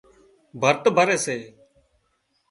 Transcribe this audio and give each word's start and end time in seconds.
ڀرت 0.61 0.83
ڀري 0.95 1.15
سي 1.25 1.37